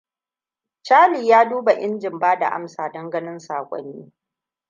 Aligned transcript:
Chalie 0.83 1.25
ya 1.27 1.45
duba 1.49 1.73
injin 1.73 2.19
ba 2.19 2.35
da 2.39 2.49
amsa 2.51 2.89
don 2.91 3.09
ganin 3.09 3.39
sakonni. 3.39 4.11